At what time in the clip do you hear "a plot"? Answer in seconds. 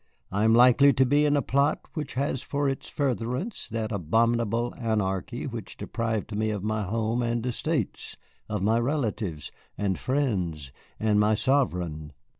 1.37-1.81